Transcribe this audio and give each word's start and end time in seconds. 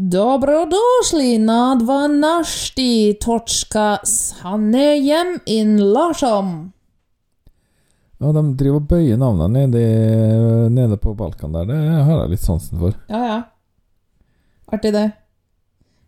Dobrodošli 0.00 1.38
na 1.38 1.78
12. 1.80 3.18
točka 3.20 3.96
sanejem 4.04 5.40
in 5.46 5.92
lašom. 5.92 6.72
Ja, 8.18 8.32
de 8.32 8.42
driver 8.60 8.76
og 8.78 8.84
bøyer 8.92 9.18
navnene 9.18 9.64
nede, 9.66 10.68
nede 10.70 10.98
på 11.02 11.16
Balkan 11.18 11.56
der. 11.56 11.66
Det 11.66 11.78
har 12.06 12.20
jeg 12.20 12.30
litt 12.30 12.44
sansen 12.44 12.78
for. 12.78 12.94
Ja, 13.10 13.22
ja. 13.26 13.38
Artig, 14.70 14.92
det. 14.94 15.02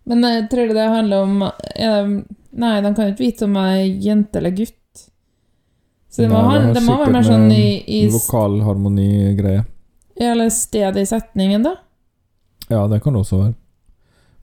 Men 0.06 0.22
jeg 0.22 0.44
tror 0.52 0.70
det 0.70 0.84
handler 0.92 1.26
om 1.26 1.42
er 1.42 1.90
det, 1.90 2.22
Nei, 2.62 2.74
de 2.84 2.92
kan 2.94 3.08
jo 3.08 3.14
ikke 3.16 3.24
vite 3.24 3.48
om 3.48 3.58
jeg 3.58 3.80
er 3.80 4.04
jente 4.06 4.38
eller 4.38 4.54
gutt. 4.54 5.02
Så 6.10 6.22
det 6.22 6.28
må, 6.30 6.44
Nei, 6.46 6.60
det 6.78 6.84
må 6.86 7.00
være 7.00 7.16
mer 7.16 7.26
sånn 7.26 7.50
i, 7.50 7.64
i 7.90 8.04
harmoni-greie. 8.06 9.66
Eller 10.14 10.54
stedet 10.54 11.02
i 11.02 11.10
setningen, 11.10 11.66
da. 11.66 11.74
Ja, 12.70 12.84
det 12.86 13.02
kan 13.02 13.18
det 13.18 13.24
også 13.24 13.42
være. 13.42 13.56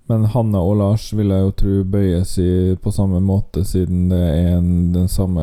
Men 0.08 0.24
Hanne 0.32 0.60
og 0.64 0.78
Lars 0.80 1.10
vil 1.14 1.28
jeg 1.34 1.44
jo 1.44 1.52
tro 1.60 1.74
bøyes 1.84 2.38
i, 2.40 2.76
på 2.80 2.92
samme 2.96 3.20
måte, 3.20 3.66
siden 3.68 4.06
det 4.10 4.20
er 4.24 4.54
en, 4.58 4.70
den 4.94 5.08
samme 5.12 5.42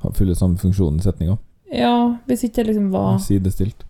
har- 0.00 0.14
Fyller 0.14 0.34
samme 0.38 0.56
funksjon 0.56 0.96
i 0.96 1.02
setninga. 1.04 1.36
Ja, 1.74 2.16
hvis 2.26 2.44
ikke 2.46 2.62
det 2.62 2.66
liksom 2.70 2.90
var 2.92 3.18
Sidestilt. 3.20 3.84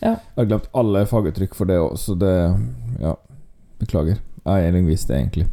Ja. 0.00 0.14
Jeg 0.16 0.36
har 0.38 0.46
glemt 0.48 0.68
alle 0.74 1.02
faguttrykk 1.06 1.54
for 1.54 1.66
det 1.68 1.76
òg, 1.82 1.96
så 1.98 2.14
det 2.18 2.32
Ja, 3.00 3.14
beklager. 3.80 4.18
Jeg 4.46 4.64
er 4.68 4.72
lingvist, 4.72 5.10
egentlig. 5.10 5.48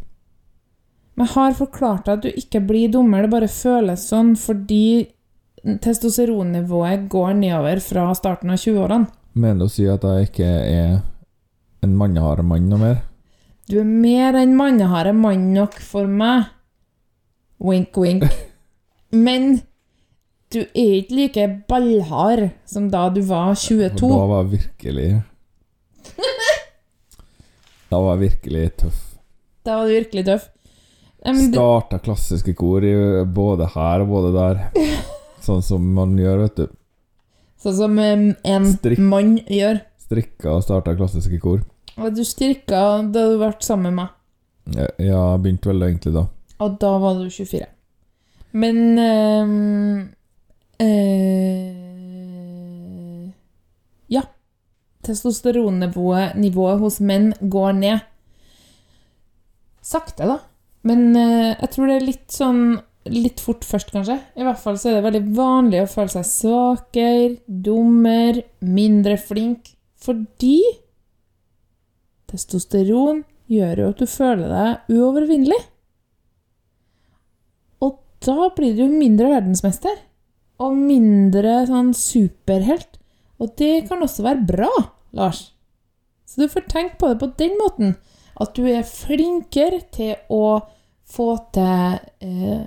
Men 1.18 1.26
jeg 1.27 1.34
har 1.35 1.54
forklart 1.57 2.05
deg 2.05 2.13
at 2.13 2.21
du 2.23 2.30
ikke 2.30 2.62
blir 2.68 2.91
dummer, 2.91 3.21
det 3.21 3.32
bare 3.32 3.48
føles 3.52 4.07
sånn 4.09 4.35
fordi 4.40 5.07
testosteronnivået 5.84 7.07
går 7.09 7.34
nedover 7.40 7.80
fra 7.84 8.07
starten 8.18 8.49
av 8.54 8.57
20-årene. 8.62 9.07
Mener 9.35 9.59
du 9.59 9.66
å 9.66 9.71
si 9.73 9.85
at 9.90 10.04
jeg 10.05 10.27
ikke 10.30 10.48
er 10.48 11.02
en 11.85 11.97
mannehard 11.99 12.43
mann 12.47 12.69
noe 12.71 12.79
mer? 12.81 12.97
Du 13.69 13.77
er 13.79 13.87
mer 13.87 14.35
enn 14.41 14.55
manneharde 14.59 15.13
mann 15.15 15.53
nok 15.55 15.77
for 15.79 16.07
meg. 16.09 16.49
Wink, 17.63 17.95
wink. 17.98 18.25
Men 19.25 19.62
du 20.53 20.59
er 20.62 20.98
ikke 20.99 21.15
like 21.17 21.45
ballhard 21.70 22.49
som 22.70 22.90
da 22.93 23.07
du 23.13 23.21
var 23.25 23.55
22. 23.57 24.03
Og 24.05 24.17
Da 24.20 24.25
var 24.29 24.43
jeg 24.43 24.51
virkelig 24.57 25.07
Da 27.93 27.99
var 28.01 28.15
jeg 28.18 28.21
virkelig 28.27 28.65
tøff. 28.81 28.99
Da 29.63 29.77
var 29.79 29.87
du 29.90 29.95
virkelig 29.95 30.25
tøff. 30.27 30.47
Men 31.23 31.37
Starta 31.53 31.99
klassiske 32.03 32.51
kor 32.59 32.84
både 33.31 33.68
her 33.77 34.03
og 34.03 34.09
både 34.12 34.31
der. 34.35 34.63
Sånn 35.45 35.62
som 35.63 35.85
man 35.95 36.18
gjør, 36.20 36.41
vet 36.45 36.57
du. 36.59 36.65
sånn 37.63 37.75
som 37.75 37.97
en 37.99 38.65
Strikk. 38.73 38.99
mann 39.03 39.37
gjør. 39.51 39.81
Strikka 40.03 40.53
og 40.57 40.63
starta 40.65 40.93
klassiske 40.95 41.40
kor. 41.43 41.62
Og 41.98 42.16
du 42.16 42.24
styrka 42.26 43.02
da 43.13 43.27
du 43.30 43.38
ble 43.38 43.52
sammen 43.62 43.91
med 43.91 43.96
meg. 44.02 44.10
Ja, 44.74 44.88
jeg 45.04 45.41
begynte 45.44 45.70
vel 45.70 45.84
egentlig 45.90 46.13
da. 46.16 46.24
Og 46.63 46.77
da 46.82 46.91
var 47.04 47.20
du 47.20 47.30
24. 47.30 47.66
Men 48.54 48.99
øh, 48.99 49.48
øh, 50.86 51.74
Ja. 54.14 54.21
Testosteronnivået 55.04 56.80
hos 56.80 56.99
menn 57.02 57.34
går 57.49 57.71
ned. 57.71 57.99
Sakte, 59.84 60.24
da. 60.24 60.38
Men 60.84 61.16
øh, 61.18 61.55
jeg 61.60 61.70
tror 61.71 61.88
det 61.88 61.96
er 61.99 62.10
litt 62.12 62.32
sånn 62.32 62.66
Litt 63.12 63.41
fort 63.44 63.66
først, 63.68 63.90
kanskje. 63.91 64.16
I 64.40 64.46
hvert 64.47 64.62
fall 64.62 64.78
så 64.80 64.88
er 64.88 64.94
det 64.96 65.03
veldig 65.03 65.36
vanlig 65.36 65.81
å 65.84 65.90
føle 65.91 66.08
seg 66.14 66.24
svakere, 66.24 67.34
dummer, 67.44 68.40
mindre 68.64 69.18
flink. 69.19 69.74
Fordi 70.00 70.62
testosteron 72.34 73.22
gjør 73.51 73.84
jo 73.84 73.89
at 73.94 74.01
du 74.01 74.09
føler 74.09 74.50
deg 74.51 74.97
uovervinnelig. 74.97 75.59
Og 77.84 78.00
da 78.25 78.50
blir 78.57 78.75
du 78.75 78.84
jo 78.85 78.90
mindre 78.91 79.29
verdensmester. 79.35 79.96
Og 80.63 80.75
mindre 80.78 81.63
sånn 81.68 81.91
superhelt. 81.97 83.00
Og 83.41 83.56
det 83.59 83.88
kan 83.90 84.03
også 84.06 84.24
være 84.25 84.46
bra, 84.47 84.69
Lars. 85.18 85.50
Så 86.30 86.44
du 86.44 86.50
får 86.50 86.68
tenke 86.72 86.97
på 87.02 87.09
det 87.12 87.19
på 87.22 87.31
den 87.41 87.58
måten. 87.59 87.96
At 88.41 88.56
du 88.58 88.63
er 88.69 88.85
flinkere 88.88 89.84
til 89.94 90.16
å 90.34 90.63
få 91.13 91.28
til 91.53 92.00
eh, 92.25 92.63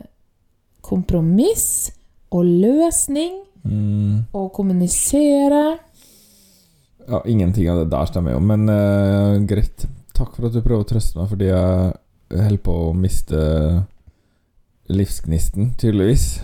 kompromiss 0.87 1.91
og 2.31 2.45
løsning 2.47 3.43
Mm. 3.67 4.27
og 4.31 4.53
kommunisere. 4.55 5.79
Ja, 7.09 7.21
ingenting 7.25 7.69
av 7.71 7.79
det 7.85 7.91
der 7.93 8.09
stemmer 8.11 8.35
jo, 8.35 8.41
men 8.43 8.67
uh, 8.69 9.37
greit. 9.47 9.87
Takk 10.17 10.33
for 10.35 10.49
at 10.49 10.55
du 10.57 10.63
prøver 10.65 10.83
å 10.83 10.89
trøste 10.89 11.19
meg, 11.19 11.29
fordi 11.31 11.51
jeg 11.51 11.93
holder 12.33 12.63
på 12.67 12.77
å 12.89 12.95
miste 12.97 13.41
livsgnisten, 14.89 15.75
tydeligvis. 15.79 16.41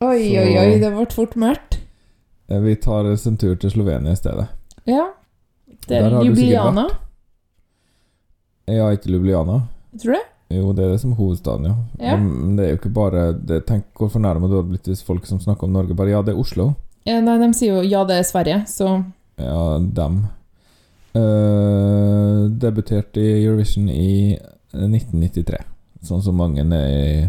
Oi, 0.00 0.18
Så- 0.34 0.42
oi, 0.42 0.58
oi, 0.58 0.78
det 0.80 0.90
ble 0.92 1.06
fort 1.12 1.36
mørkt. 1.36 1.78
Vi 2.50 2.74
tar 2.76 3.04
en 3.06 3.36
tur 3.36 3.54
til 3.56 3.70
Slovenia 3.70 4.10
i 4.12 4.16
stedet. 4.18 4.48
Ja. 4.84 5.12
Det 5.86 5.96
er 5.96 6.10
Ljubljana. 6.24 6.88
Ja, 8.66 8.90
ikke 8.90 9.10
Ljubljana. 9.12 9.68
Tror 10.02 10.12
du? 10.16 10.20
Jo, 10.50 10.72
det 10.72 10.84
er 10.84 10.90
det 10.90 11.00
som 11.00 11.12
hovedstaden, 11.14 11.66
ja. 11.68 11.74
Ja. 12.10 12.16
Men 12.16 12.56
det 12.56 12.64
er 12.64 12.70
jo 12.72 12.78
ikke 12.80 12.92
bare 12.94 13.32
det, 13.38 13.60
Tenk 13.68 13.84
hvor 13.94 14.10
fornærma 14.10 14.48
du 14.50 14.56
hadde 14.56 14.72
blitt 14.72 14.88
hvis 14.90 15.02
folk 15.06 15.26
som 15.26 15.38
snakker 15.38 15.68
om 15.68 15.72
Norge, 15.72 15.94
bare 15.94 16.10
Ja, 16.10 16.22
det 16.26 16.34
er 16.34 16.40
Oslo. 16.42 16.74
Ja, 17.06 17.20
nei, 17.20 17.38
de 17.38 17.52
sier 17.54 17.76
jo 17.78 17.82
ja, 17.86 18.02
det 18.04 18.16
er 18.18 18.26
Sverige, 18.26 18.64
så 18.66 19.04
Ja, 19.40 19.78
dem. 19.80 20.22
Uh, 21.10 22.46
debuterte 22.62 23.20
i 23.20 23.44
Eurovision 23.44 23.88
i 23.90 24.36
1993, 24.70 25.58
sånn 26.06 26.22
som 26.22 26.38
mange 26.38 26.62
i 26.62 27.28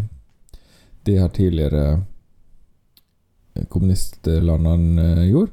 de 1.08 1.16
her 1.18 1.32
tidligere 1.34 1.86
kommunistlandene 3.70 5.08
eh, 5.16 5.24
gjorde. 5.32 5.52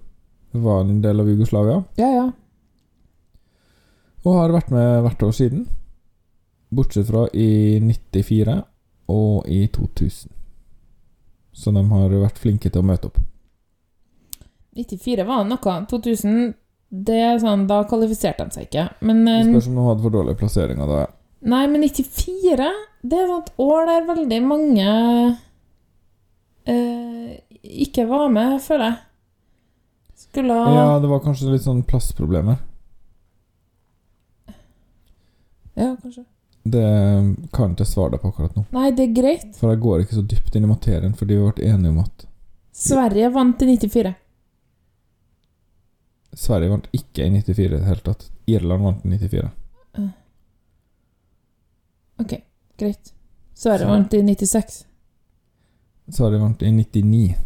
Var 0.50 0.80
en 0.80 1.00
del 1.02 1.20
av 1.20 1.28
Jugoslavia, 1.28 1.84
Ja, 1.96 2.08
ja. 2.12 2.26
og 4.24 4.34
har 4.34 4.52
vært 4.52 4.70
med 4.72 5.02
hvert 5.04 5.22
år 5.22 5.32
siden. 5.32 5.66
Bortsett 6.68 7.08
fra 7.08 7.26
i 7.32 7.80
94 7.80 8.58
og 9.08 9.48
i 9.48 9.66
2000. 9.72 10.32
Så 11.52 11.72
de 11.72 11.84
har 11.90 12.16
vært 12.20 12.40
flinke 12.40 12.68
til 12.70 12.82
å 12.82 12.86
møte 12.86 13.08
opp. 13.08 13.18
94 14.78 15.26
var 15.28 15.44
det 15.44 15.52
noe. 15.52 15.76
2000 15.90 16.54
det 16.88 17.18
er 17.20 17.40
sånn, 17.42 17.66
Da 17.68 17.82
kvalifiserte 17.88 18.46
de 18.48 18.56
seg 18.56 18.68
ikke. 18.68 18.86
Men 19.04 19.24
Det 19.26 19.34
eh, 19.42 19.50
spørs 19.50 19.68
om 19.68 19.76
de 19.76 19.88
hadde 19.90 20.04
for 20.06 20.14
dårlige 20.14 20.40
plasseringer 20.40 20.88
da. 20.88 21.02
Nei, 21.48 21.64
men 21.70 21.84
94 21.84 22.70
Det 23.02 23.18
er 23.18 23.34
et 23.36 23.50
år 23.62 23.84
der 23.86 24.06
veldig 24.08 24.38
mange 24.46 24.86
eh, 26.66 27.36
ikke 27.84 28.06
var 28.08 28.32
med, 28.32 28.56
føler 28.64 28.90
jeg. 28.90 28.98
Skulle 30.28 30.56
ha 30.56 30.72
Ja, 30.74 30.88
det 31.02 31.10
var 31.12 31.22
kanskje 31.24 31.52
litt 31.52 31.66
sånn 31.66 31.84
plassproblemer. 31.86 32.58
Ja, 35.78 35.92
kanskje. 36.02 36.24
Det 36.68 36.82
kan 37.54 37.72
ikke 37.72 37.84
jeg 37.84 37.92
svare 37.92 38.16
deg 38.16 38.22
på 38.24 38.32
akkurat 38.32 38.56
nå. 38.58 38.64
Nei, 38.74 38.88
det 38.96 39.04
er 39.06 39.12
greit. 39.14 39.52
For 39.60 39.70
jeg 39.72 39.80
går 39.84 40.02
ikke 40.02 40.18
så 40.18 40.24
dypt 40.26 40.56
inn 40.58 40.66
i 40.66 40.70
materien, 40.72 41.14
fordi 41.16 41.36
vi 41.38 41.52
ble 41.52 41.68
enige 41.70 41.92
om 41.94 42.00
at 42.02 42.26
Sverige 42.78 43.30
vant 43.34 43.62
i 43.62 43.68
94. 43.76 44.12
Sverige 46.38 46.70
vant 46.70 46.86
ikke 46.94 47.24
i 47.26 47.30
94 47.34 47.64
i 47.66 47.68
det 47.72 47.80
hele 47.88 48.04
tatt. 48.06 48.28
Irland 48.48 48.84
vant 48.86 49.04
i 49.04 49.08
94. 49.16 49.48
Ok, 52.18 52.32
greit. 52.78 53.12
Sverige 53.54 53.86
Så- 53.86 53.90
vant 53.90 54.14
i 54.14 54.22
96. 54.22 54.84
Sverige 56.10 56.40
vant 56.40 56.62
i 56.62 56.70
99. 56.70 57.36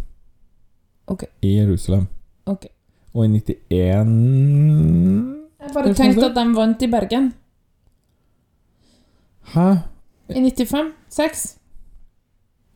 Ok. 1.06 1.24
I 1.42 1.54
Jerusalem. 1.58 2.06
Ok. 2.46 2.66
Og 3.14 3.24
i 3.24 3.28
91 3.28 3.68
Jeg 5.60 5.72
bare 5.74 5.94
tenkte 5.94 6.26
at 6.30 6.34
de 6.36 6.44
vant 6.56 6.82
i 6.82 6.86
Bergen. 6.90 7.32
Hæ? 9.54 9.66
I 10.28 10.40
95. 10.50 10.92
6. 11.08 11.58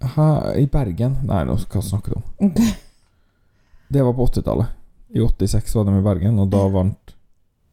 Hæ? 0.03 0.29
I 0.61 0.67
Bergen? 0.67 1.17
Nei, 1.25 1.45
nå 1.45 1.57
hva 1.57 1.83
snakker 1.83 2.13
du 2.13 2.17
om? 2.21 2.51
Ok. 2.51 2.61
Det 3.93 4.03
var 4.05 4.13
på 4.13 4.27
80-tallet. 4.27 4.67
I 5.17 5.23
86 5.25 5.75
var 5.79 5.87
de 5.89 5.99
i 5.99 6.05
Bergen, 6.05 6.39
og 6.43 6.51
da 6.53 6.63
vant 6.73 7.15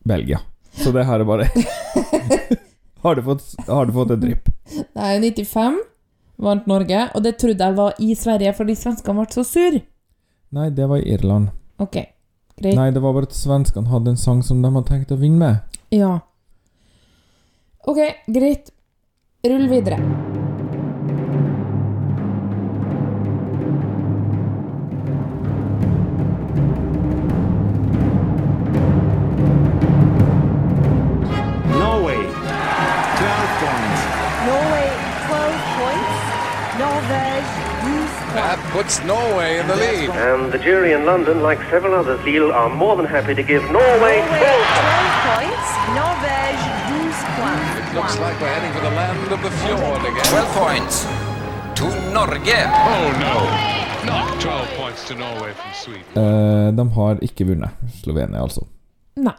Belgia. 0.07 0.39
Så 0.79 0.93
det 0.95 1.05
her 1.05 1.21
er 1.21 1.27
bare 1.27 1.45
Har 3.03 3.15
du 3.19 3.21
fått, 3.25 3.43
har 3.67 3.85
du 3.85 3.91
fått 3.93 4.13
et 4.15 4.21
drypp? 4.21 4.47
Nei, 4.95 5.17
95 5.19 5.81
vant 6.43 6.67
Norge, 6.71 7.01
og 7.13 7.23
det 7.25 7.35
trodde 7.41 7.67
jeg 7.67 7.75
var 7.77 7.99
i 7.99 8.15
Sverige, 8.15 8.53
fordi 8.55 8.75
svenskene 8.79 9.19
ble 9.19 9.35
så 9.35 9.43
sur. 9.47 9.79
Nei, 10.55 10.69
det 10.71 10.87
var 10.89 11.01
i 11.03 11.11
Irland. 11.13 11.51
Ok, 11.83 11.97
greit. 12.55 12.77
Nei, 12.77 12.89
det 12.95 13.03
var 13.03 13.15
bare 13.17 13.27
at 13.27 13.35
svenskene 13.35 13.91
hadde 13.91 14.13
en 14.13 14.21
sang 14.21 14.43
som 14.45 14.63
de 14.63 14.71
hadde 14.71 14.87
tenkt 14.89 15.11
å 15.11 15.19
vinne 15.19 15.41
med. 15.41 15.79
Ja. 15.93 16.15
Ok, 17.83 17.99
greit. 18.31 18.71
Rull 19.43 19.67
videre. 19.67 19.99
Puts 38.73 39.03
Norway 39.05 39.59
in 39.59 39.67
the 39.67 39.75
lead. 39.75 40.09
And 40.09 40.51
the 40.51 40.57
jury 40.57 40.93
in 40.93 41.05
London, 41.05 41.41
like 41.43 41.59
several 41.69 41.93
others, 41.93 42.19
Lille, 42.25 42.51
are 42.51 42.69
more 42.69 42.95
than 42.97 43.05
happy 43.05 43.35
to 43.35 43.43
give 43.43 43.61
Norway 43.71 43.83
Norway 43.93 44.17
12 44.25 44.65
12 44.81 45.29
points, 45.29 45.67
Norvège 45.99 46.65
12 46.89 47.13
points. 47.39 47.69
It 47.79 47.95
looks 47.97 48.15
like 48.25 48.35
we're 48.41 48.53
heading 48.55 48.73
for 48.73 48.83
the 48.89 48.95
land 49.01 49.31
of 49.35 49.41
the 49.45 49.51
fjord 49.61 50.01
again. 50.11 50.25
12 50.25 50.55
points 50.63 50.95
to 51.79 51.85
Norge. 52.15 52.59
Oh 52.91 53.07
no! 53.25 53.35
Not 54.11 54.41
12 54.41 54.67
points 54.79 55.07
to 55.07 55.13
Norway 55.15 55.51
from 55.53 55.71
Sweden. 55.73 56.11
Eh, 56.23 56.73
de 56.73 56.89
har 56.97 57.19
ikke 57.21 57.45
vunnet, 57.45 57.69
Slovenia 58.01 58.41
altså. 58.41 58.65
Nei. 59.15 59.37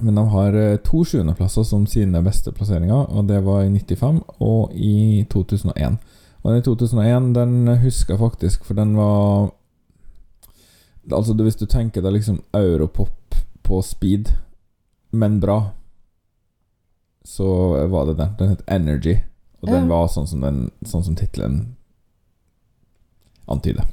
Men 0.00 0.14
de 0.14 0.28
har 0.28 0.54
eh, 0.54 0.76
to 0.76 1.04
sjuendeplasser 1.04 1.62
som 1.64 1.86
sine 1.86 2.22
beste 2.22 2.52
plasseringer, 2.52 3.10
og 3.10 3.28
det 3.28 3.42
var 3.44 3.64
i 3.64 3.70
95 3.74 4.22
og 4.38 4.72
i 4.72 5.26
2001. 5.32 5.98
Den 6.46 6.60
i 6.60 6.62
2001 6.62 7.32
den 7.34 7.68
husker 7.82 8.14
jeg 8.14 8.22
faktisk, 8.22 8.64
for 8.64 8.78
den 8.78 8.96
var 8.96 9.52
Altså, 11.06 11.34
hvis 11.38 11.54
du 11.54 11.68
tenker 11.70 12.02
deg 12.02 12.16
liksom 12.16 12.40
europop 12.54 13.36
på 13.62 13.78
speed, 13.82 14.32
men 15.14 15.38
bra, 15.40 15.70
så 17.22 17.46
var 17.86 18.08
det 18.10 18.16
den. 18.18 18.34
Den 18.38 18.50
het 18.56 18.64
Energy, 18.66 19.14
og 19.62 19.70
den 19.70 19.86
var 19.86 20.10
sånn 20.10 20.26
som, 20.26 20.42
den, 20.42 20.64
sånn 20.82 21.06
som 21.06 21.14
tittelen 21.14 21.76
antyder. 23.46 23.86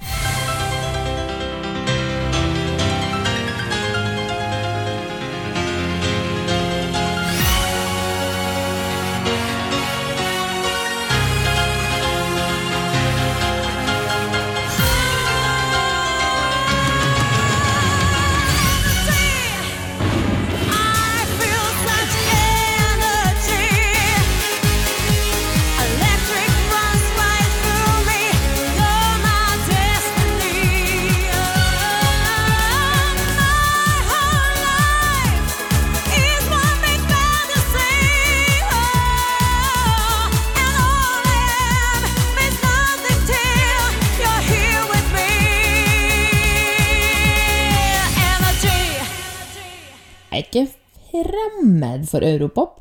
Fremmed 51.94 52.10
for 52.10 52.26
europop. 52.26 52.80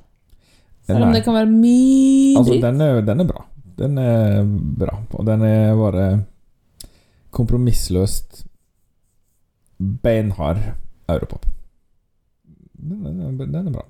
Selv 0.87 1.05
om 1.07 1.13
det 1.15 1.23
kan 1.25 1.35
være 1.35 1.47
mye 1.51 2.39
Altså, 2.39 2.53
dritt. 2.53 2.63
den 2.63 3.07
den 3.07 3.21
er 3.21 3.25
bra. 3.29 3.45
Den 3.79 3.99
er 3.99 4.43
bra, 4.79 4.99
og 5.15 5.27
den 5.27 5.43
er 5.43 5.75
bare 5.77 6.25
kompromissløst 7.33 8.45
beinhard 10.03 10.59
europop. 11.09 11.47
Den, 12.75 13.07
er- 13.07 13.47
den 13.47 13.67
er 13.69 13.73
bra. 13.73 13.85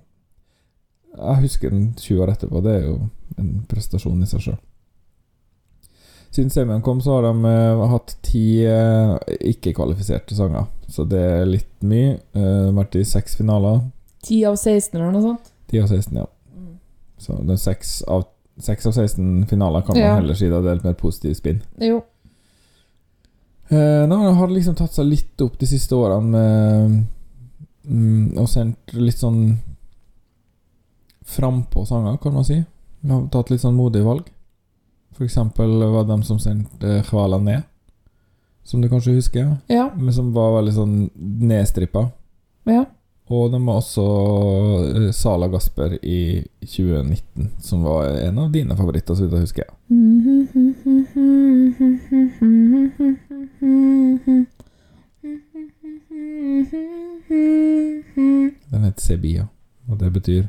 Jeg 1.17 1.41
husker 1.43 1.71
den 1.71 1.95
20 1.97 2.23
år 2.23 2.31
etterpå. 2.33 2.61
Det 2.65 2.73
er 2.77 2.87
jo 2.87 3.09
en 3.39 3.67
prestasjon 3.69 4.23
i 4.23 4.27
seg 4.27 4.41
sjøl. 4.41 4.61
Siden 6.33 6.51
semien 6.51 6.81
kom, 6.81 7.01
så 7.05 7.19
har 7.19 7.27
de 7.27 7.45
uh, 7.45 7.83
hatt 7.93 8.15
ti 8.25 8.63
eh, 8.65 9.19
ikke-kvalifiserte 9.53 10.33
sanger. 10.35 10.65
Så 10.89 11.05
det 11.05 11.21
er 11.21 11.45
litt 11.45 11.83
mye. 11.85 12.15
Uh, 12.33 12.71
vært 12.79 12.97
i 12.97 13.05
seks 13.05 13.37
finaler. 13.37 13.83
10 14.23 14.45
av 14.49 14.57
16 14.57 15.01
eller 15.01 15.13
noe 15.13 15.23
sånt. 15.23 15.53
10 15.73 15.83
av 15.83 15.89
16, 15.89 16.17
ja. 16.17 16.27
Så 17.19 17.37
det 17.47 17.55
er 17.55 17.63
6 17.63 18.03
av, 18.09 18.25
6 18.59 18.87
av 18.87 18.93
16 18.93 19.47
finaler 19.51 19.81
kan 19.87 19.95
man 19.97 20.03
Ja. 20.05 20.15
heller 20.17 20.35
si 20.35 20.49
det 20.49 20.59
er 20.59 20.63
delt 20.63 20.85
med 20.85 20.91
et 20.97 20.99
positivt 20.99 21.37
spinn. 21.39 21.63
Jo. 21.81 22.03
Eh, 23.71 24.07
nå 24.07 24.17
har 24.35 24.47
det 24.49 24.55
liksom 24.59 24.75
tatt 24.77 24.93
seg 24.93 25.07
litt 25.07 25.41
opp 25.41 25.59
de 25.59 25.67
siste 25.67 25.95
årene 25.97 26.29
med 26.29 27.07
mm, 27.89 28.39
Og 28.39 28.49
sendt 28.49 28.93
litt 28.93 29.17
sånn 29.19 29.57
frampå 31.25 31.87
sanger, 31.87 32.17
kan 32.21 32.35
man 32.35 32.45
si. 32.45 32.59
Vi 33.01 33.11
har 33.11 33.27
tatt 33.33 33.51
litt 33.51 33.63
sånn 33.63 33.77
modige 33.79 34.05
valg. 34.05 34.27
For 35.17 35.25
eksempel 35.25 35.71
var 35.93 36.05
det 36.05 36.13
dem 36.13 36.23
som 36.27 36.39
sendte 36.43 37.03
Hvala 37.09 37.39
ned, 37.41 37.63
som 38.65 38.81
du 38.83 38.89
kanskje 38.89 39.15
husker. 39.17 39.57
Ja. 39.69 39.91
Men 39.97 40.13
som 40.15 40.33
var 40.35 40.57
veldig 40.61 40.75
sånn 40.75 40.97
nedstrippa. 41.17 42.11
ja. 42.67 42.85
Og 43.31 43.53
de 43.53 43.67
var 43.67 43.79
også 43.79 44.05
eh, 44.97 45.11
Sala 45.15 45.49
Gasper 45.49 45.95
i 46.03 46.43
2019, 46.61 47.51
som 47.63 47.85
var 47.87 48.09
en 48.27 48.39
av 48.39 48.51
dine 48.53 48.77
favoritter, 48.77 49.15
så 49.15 49.23
vidt 49.25 49.33
jeg 49.39 49.47
husker. 49.47 49.65
Den 58.71 58.85
heter 58.85 59.01
Sebia, 59.01 59.47
og 59.89 59.99
det 60.03 60.11
betyr 60.13 60.49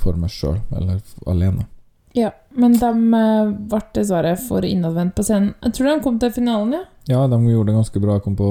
for 0.00 0.16
meg 0.18 0.32
sjøl, 0.32 0.58
eller 0.72 1.02
alene. 1.28 1.68
Ja, 2.16 2.32
men 2.56 2.74
de 2.76 2.88
eh, 2.88 3.52
ble 3.68 3.80
dessverre 3.96 4.34
for 4.40 4.64
innadvendt 4.68 5.14
på 5.16 5.24
scenen. 5.24 5.54
Jeg 5.64 5.76
tror 5.76 5.92
de 5.92 6.00
kom 6.04 6.18
til 6.20 6.32
finalen, 6.34 6.74
ja. 6.76 6.82
Ja, 7.08 7.26
de 7.28 7.38
gjorde 7.46 7.70
det 7.70 7.76
ganske 7.76 8.00
bra. 8.02 8.18
Kom 8.20 8.36
på 8.36 8.48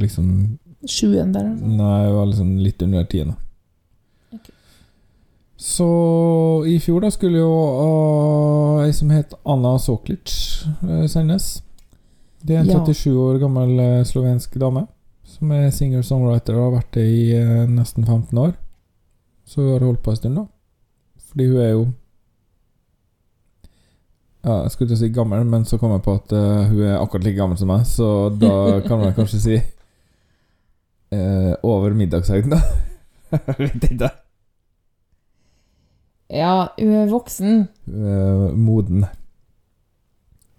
liksom 0.00 0.58
Sjuen 0.88 1.32
der. 1.32 1.44
Nei, 1.44 2.06
det 2.06 2.12
var 2.16 2.26
liksom 2.30 2.58
litt 2.58 2.82
under 2.82 3.04
tiende. 3.04 3.36
Så 5.60 5.86
i 6.66 6.78
fjor 6.80 7.02
da 7.04 7.10
skulle 7.12 7.42
jo 7.42 7.50
uh, 7.52 8.84
ei 8.86 8.94
som 8.96 9.10
het 9.12 9.34
Anna 9.44 9.74
Soklic 9.78 10.32
uh, 10.80 11.04
sendes. 11.04 11.58
Det 12.40 12.56
er 12.56 12.62
en 12.62 12.70
Ja. 12.70 12.78
37 12.80 13.12
år 13.12 13.36
gammel 13.42 13.74
uh, 13.76 14.04
slovensk 14.08 14.56
dame 14.56 14.86
som 15.28 15.52
er 15.52 15.68
singer-songwriter 15.70 16.56
og 16.56 16.62
har 16.64 16.78
vært 16.78 16.94
det 16.96 17.04
i 17.04 17.26
uh, 17.36 17.66
nesten 17.68 18.06
15 18.08 18.40
år. 18.40 18.54
Så 19.44 19.60
hun 19.60 19.74
har 19.74 19.84
holdt 19.84 20.00
på 20.02 20.14
en 20.14 20.16
stund, 20.16 20.38
da. 20.40 20.46
Fordi 21.28 21.48
hun 21.50 21.60
er 21.60 21.70
jo 21.74 21.82
ja, 24.40 24.62
Jeg 24.62 24.70
skulle 24.72 24.88
til 24.88 24.96
å 24.96 25.02
si 25.02 25.12
gammel, 25.12 25.44
men 25.44 25.68
så 25.68 25.76
kom 25.76 25.92
jeg 25.92 26.02
på 26.06 26.14
at 26.16 26.32
hun 26.32 26.80
er 26.86 26.96
akkurat 26.96 27.26
like 27.26 27.36
gammel 27.36 27.60
som 27.60 27.68
meg, 27.68 27.84
så 27.84 28.30
da 28.32 28.80
kan 28.86 29.02
man 29.02 29.12
kanskje 29.12 29.40
si 29.44 29.58
eh, 31.10 31.54
over 31.66 31.94
middagshøyden, 31.98 32.56
da. 32.56 32.60
Vet 33.58 33.86
ikke. 33.90 34.10
Ja, 36.30 36.70
hun 36.78 36.92
er 36.94 37.08
voksen. 37.10 37.64
Uh, 37.90 38.50
moden. 38.54 39.06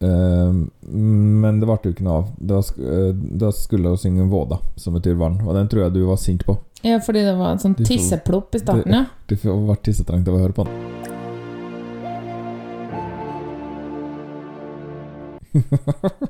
Uh, 0.03 0.67
men 0.91 1.59
det 1.61 1.67
ble 1.69 1.77
jo 1.85 1.93
ikke 1.93 2.03
noe 2.07 2.17
av. 2.23 2.33
Da, 2.35 2.59
eh, 2.81 3.11
da 3.15 3.51
skulle 3.55 3.93
hun 3.93 4.01
synge 4.01 4.27
'Våda', 4.27 4.59
som 4.75 4.93
betyr 4.97 5.15
vann, 5.15 5.39
og 5.45 5.55
den 5.55 5.69
tror 5.71 5.83
jeg 5.85 5.93
du 5.95 6.03
var 6.09 6.19
sint 6.19 6.45
på. 6.45 6.57
Ja, 6.83 6.97
fordi 6.99 7.23
det 7.23 7.37
var 7.37 7.53
en 7.53 7.61
sånn 7.61 7.77
tisseplopp 7.77 8.55
i 8.57 8.59
starten, 8.63 8.91
ja. 8.91 9.05
Du 9.29 9.35
ble 9.37 9.75
tissetrengt 9.85 10.27
av 10.27 10.35
å 10.35 10.41
høre 10.41 10.57
på 10.57 10.65
den. 10.67 10.75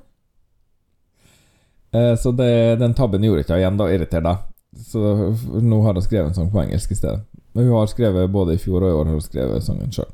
Eh, 1.93 2.15
Så 2.15 2.31
det, 2.31 2.79
den 2.79 2.93
tabben 2.93 3.23
gjorde 3.23 3.43
ikke 3.45 3.57
igjen, 3.59 3.77
da 3.79 3.89
irriterer 3.91 4.23
deg. 4.29 4.37
Så 4.87 5.01
nå 5.61 5.81
har 5.83 5.93
hun 5.97 6.03
skrevet 6.05 6.29
en 6.31 6.37
sang 6.37 6.51
på 6.53 6.61
engelsk 6.63 6.91
i 6.91 6.95
stedet. 6.95 7.21
Men 7.53 7.67
hun 7.67 7.75
har 7.75 7.89
skrevet 7.91 8.31
både 8.31 8.53
i 8.55 8.61
fjor 8.63 8.85
og 8.85 8.89
i 8.89 8.95
år 8.95 9.05
har 9.09 9.17
hun 9.17 9.25
skrevet 9.25 9.63
sangen 9.65 9.91
sjøl. 9.91 10.07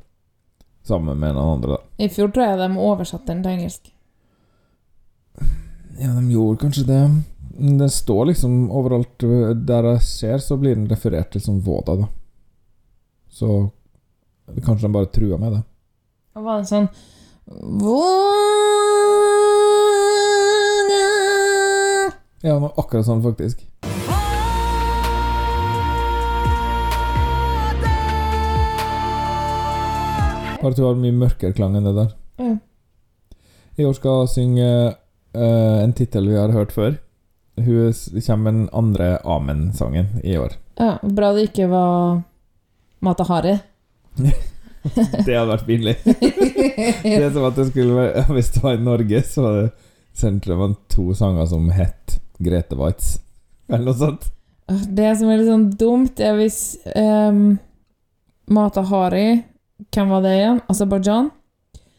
Sammen 0.87 1.19
med 1.19 1.35
noen 1.35 1.57
andre, 1.59 1.75
da. 1.77 1.79
I 2.01 2.07
fjor 2.09 2.31
tror 2.33 2.47
jeg 2.47 2.57
de 2.63 2.79
oversatte 2.81 3.27
den 3.29 3.43
til 3.45 3.51
engelsk. 3.57 3.91
Ja, 5.99 6.13
de 6.15 6.23
gjorde 6.31 6.61
kanskje 6.63 6.85
det. 6.87 7.01
Det 7.81 7.89
står 7.93 8.29
liksom 8.31 8.57
overalt 8.71 9.23
der 9.67 9.87
jeg 9.91 10.01
ser, 10.05 10.37
så 10.41 10.57
blir 10.61 10.75
den 10.77 10.87
referert 10.89 11.31
til 11.33 11.41
som 11.41 11.59
Våda, 11.65 11.95
da. 12.03 12.07
Så 13.29 13.69
kanskje 14.65 14.87
de 14.87 14.93
bare 14.93 15.09
trua 15.13 15.37
med 15.41 15.57
det. 15.57 15.61
Og 16.37 16.43
var 16.45 16.61
det 16.61 16.69
sånn 16.69 16.89
Våga 17.47 19.16
Ja, 22.47 22.53
noe 22.63 22.71
akkurat 22.79 23.03
sånn, 23.03 23.19
faktisk. 23.19 23.65
Bare 30.61 30.71
at 30.71 30.79
hun 30.79 30.85
har 30.85 31.01
mye 31.01 31.15
mørkere 31.17 31.55
klang 31.57 31.75
enn 31.75 31.89
det 31.89 31.93
der. 31.97 32.13
Ja. 32.39 32.53
I 33.77 33.87
år 33.89 33.97
skal 33.97 34.21
hun 34.21 34.31
synge 34.31 34.69
uh, 34.95 35.77
en 35.83 35.95
tittel 35.97 36.29
vi 36.31 36.37
har 36.39 36.55
hørt 36.55 36.71
før. 36.71 36.95
Hun 37.57 37.91
kommer 37.91 38.43
med 38.45 38.53
den 38.53 38.69
andre 38.71 39.09
Amen-sangen 39.27 40.21
i 40.23 40.37
år. 40.39 40.55
Ja, 40.79 40.93
bra 41.03 41.33
det 41.35 41.49
ikke 41.49 41.67
var 41.73 42.21
Matahari. 43.03 43.57
Det 44.87 45.33
hadde 45.35 45.49
vært 45.49 45.65
pinlig. 45.67 45.97
Det 46.07 47.17
er 47.17 47.31
som 47.35 47.43
at 47.43 47.57
det 47.57 47.65
skulle 47.73 47.97
være 47.97 48.21
Hvis 48.31 48.53
det 48.55 48.61
var 48.63 48.77
i 48.77 48.85
Norge, 48.85 49.19
så 49.27 49.43
var 49.43 49.57
det 49.57 49.65
sentrum 50.15 50.61
av 50.63 50.77
to 50.87 51.09
sanger 51.17 51.49
som 51.51 51.67
het 51.75 52.15
Grete 52.43 52.77
Waitz, 52.77 53.17
eller 53.69 53.89
noe 53.89 53.97
sånt. 53.97 54.27
Det 54.67 55.13
som 55.17 55.29
er 55.31 55.39
litt 55.39 55.49
sånn 55.49 55.69
dumt, 55.79 56.19
er 56.19 56.35
hvis 56.37 56.59
um, 56.91 57.55
Mata 58.51 58.83
Hari 58.83 59.43
Hvem 59.93 60.09
var 60.11 60.23
det 60.25 60.33
igjen? 60.35 60.59
Aserbajdsjan. 60.73 61.27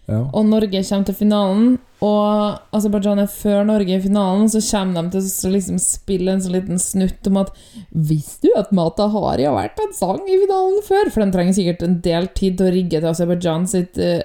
Ja. 0.09 0.23
Og 0.33 0.47
Norge 0.49 0.81
kommer 0.83 1.07
til 1.07 1.17
finalen, 1.17 1.67
og 2.05 2.75
Aserbajdsjan 2.75 3.21
er 3.23 3.29
før 3.31 3.67
Norge 3.69 3.95
i 3.95 4.01
finalen, 4.03 4.49
så 4.51 4.63
kommer 4.65 5.05
de 5.05 5.21
til 5.21 5.49
å 5.49 5.53
liksom 5.53 5.79
spille 5.83 6.33
en 6.33 6.43
sånn 6.43 6.57
liten 6.57 6.81
snutt 6.83 7.29
om 7.31 7.39
at 7.43 7.53
Visste 7.93 8.49
du 8.49 8.57
at 8.59 8.73
Mata 8.75 9.07
Hari 9.13 9.47
har 9.47 9.55
vært 9.57 9.77
på 9.77 9.87
en 9.87 9.95
sang 9.97 10.23
i 10.25 10.41
finalen 10.41 10.81
før? 10.87 11.13
For 11.13 11.23
den 11.23 11.35
trenger 11.35 11.55
sikkert 11.59 11.85
en 11.87 12.01
del 12.05 12.31
tid 12.35 12.59
til 12.59 12.67
å 12.67 12.75
rigge 12.75 12.99
til 12.99 13.11
Aserbajdsjan 13.13 13.69
sitt 13.71 14.01
uh, 14.01 14.25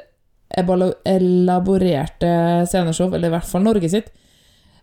elaborerte 1.13 2.33
sceneshow, 2.69 3.11
eller 3.11 3.29
i 3.29 3.35
hvert 3.35 3.49
fall 3.49 3.65
Norge 3.65 3.89
sitt. 3.91 4.09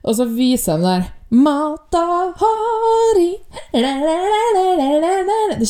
Og 0.04 0.16
så 0.18 0.26
viser 0.28 0.78
de 0.78 0.88
der 0.88 1.08
Mata 1.30 2.34
Hari. 2.36 3.36
Det 3.72 3.78
Ja, 3.78 3.94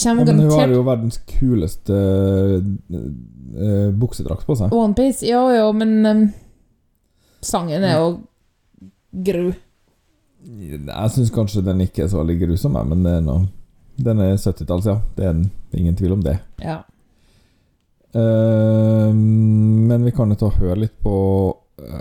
kommer 0.04 0.24
men 0.24 0.40
hun 0.40 0.50
har 0.50 0.68
jo 0.68 0.82
verdens 0.82 1.18
kuleste 1.18 1.92
uh, 1.92 3.90
buksedrakt 3.92 4.46
på 4.46 4.56
seg. 4.56 4.72
Onepiece, 4.72 5.26
jo 5.28 5.42
jo, 5.52 5.66
men 5.76 6.06
um, 6.06 6.22
sangen 7.44 7.84
er 7.84 7.98
jo 7.98 8.14
gru. 9.12 9.50
Jeg 10.40 11.10
syns 11.12 11.32
kanskje 11.34 11.60
den 11.66 11.84
ikke 11.84 12.06
er 12.06 12.08
så 12.08 12.22
veldig 12.22 12.38
grusom, 12.46 12.78
men 12.88 13.04
det 13.04 13.18
er 13.18 13.26
noe 13.26 13.42
Den 14.00 14.22
er 14.24 14.38
70-talls, 14.40 14.86
ja. 14.88 14.96
Det 15.16 15.26
er 15.26 15.34
den. 15.34 15.50
Ingen 15.76 15.96
tvil 15.96 16.16
om 16.16 16.22
det. 16.24 16.38
Ja. 16.64 16.78
Uh, 18.16 19.12
men 19.12 20.08
vi 20.08 20.16
kan 20.16 20.32
jo 20.32 20.40
ta 20.40 20.48
og 20.48 20.56
høre 20.62 20.80
litt 20.86 20.96
på 21.04 21.18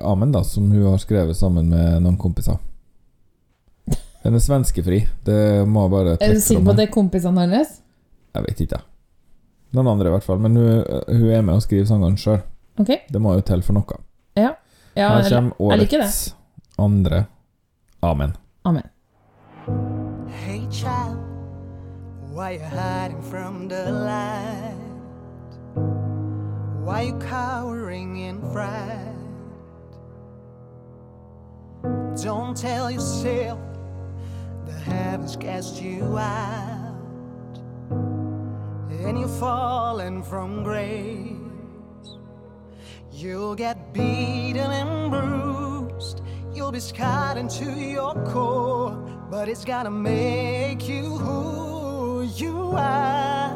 Amen, 0.04 0.32
da, 0.32 0.44
som 0.44 0.72
hun 0.72 0.92
har 0.92 0.98
skrevet 1.00 1.36
sammen 1.36 1.70
med 1.72 2.04
noen 2.04 2.18
kompiser. 2.20 2.56
Den 4.24 4.36
er 4.36 4.44
svenskefri. 4.44 5.00
Det 5.26 5.68
må 5.68 5.86
jeg 5.86 5.92
bare 5.94 6.18
Er 6.20 6.34
du 6.34 6.40
sikker 6.44 6.64
på 6.66 6.74
at 6.74 6.78
det 6.82 6.88
er 6.90 6.94
kompisene 6.94 7.46
hennes? 7.46 7.78
Jeg 8.36 8.44
vet 8.48 8.60
ikke, 8.66 8.76
jeg. 8.78 8.86
Den 9.74 9.88
andre, 9.88 10.08
i 10.08 10.14
hvert 10.16 10.24
fall. 10.26 10.40
Men 10.44 10.56
hun, 10.58 10.84
hun 11.08 11.30
er 11.32 11.42
med 11.46 11.54
og 11.54 11.62
skriver 11.64 11.86
sangene 11.86 12.18
sjøl. 12.20 12.42
Ok. 12.80 12.90
Det 13.12 13.22
må 13.22 13.34
jo 13.38 13.42
til 13.46 13.62
for 13.66 13.74
noe. 13.78 14.00
Ja, 14.38 14.52
Her 14.96 15.20
eller- 15.20 15.52
kommer 15.56 15.72
jeg 15.76 15.80
liker 15.80 15.98
det. 15.98 16.06
årets 16.08 16.36
andre 16.80 17.26
Amen. 18.02 18.34
Amen. 18.66 18.84
Hey 20.30 20.62
child, 20.72 21.18
why 22.34 22.54
you 22.54 22.60
hiding 22.64 23.22
from 23.22 23.68
the 23.70 23.92
light? 23.92 24.76
Why 26.86 27.02
you 27.08 27.20
cowering 27.20 28.18
in 28.18 28.42
fright? 28.54 29.16
Don't 32.16 32.56
tell 32.56 32.90
yourself 32.90 33.60
the 34.70 34.80
heavens 34.80 35.36
cast 35.36 35.82
you 35.82 36.18
out, 36.18 37.58
and 37.90 39.20
you're 39.20 39.28
falling 39.28 40.22
from 40.22 40.64
grace. 40.64 41.36
You'll 43.12 43.56
get 43.56 43.94
beaten 43.94 44.70
and 44.72 45.10
bruised. 45.10 46.22
You'll 46.54 46.72
be 46.72 46.80
scarred 46.80 47.38
into 47.38 47.66
your 47.72 48.14
core, 48.26 48.92
but 49.32 49.50
it's 49.50 49.66
gonna 49.66 49.90
make 49.92 50.88
you 50.88 51.04
who 51.18 52.24
you 52.36 52.74
are. 52.76 53.50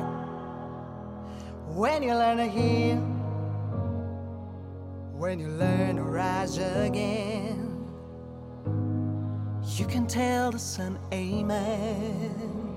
When 1.67 2.01
you 2.01 2.15
learn 2.15 2.37
to 2.37 2.47
heal, 2.47 2.97
when 5.21 5.39
you 5.39 5.47
learn 5.47 5.97
to 5.97 6.03
rise 6.03 6.57
again, 6.57 7.42
you 9.79 9.85
can 9.87 10.05
tell 10.07 10.51
the 10.51 10.59
sun, 10.59 10.99
Amen. 11.13 12.72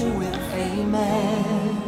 you 0.00 0.10
with. 0.12 0.34
Amen. 0.52 1.85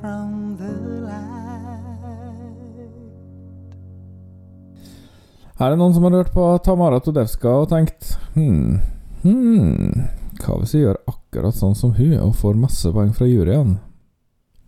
From 0.00 0.56
the 0.58 0.72
light? 1.04 1.28
Her 5.58 5.74
er 5.74 5.78
noen 5.80 5.94
som 5.94 6.04
har 6.06 6.14
hørt 6.20 6.34
på 6.34 6.44
Tamara 6.62 7.00
Todevska 7.02 7.50
og 7.64 7.70
tenkt 7.72 8.12
hmm, 8.36 8.78
hmm, 9.24 10.04
hva 10.38 10.58
hvis 10.60 10.76
jeg 10.76 10.84
gjør 10.84 11.00
akkurat 11.10 11.56
sånn 11.58 11.74
som 11.78 11.96
hun 11.96 12.14
og 12.22 12.36
får 12.38 12.60
masse 12.60 12.92
poeng 12.94 13.10
fra 13.16 13.26
juryen? 13.26 13.78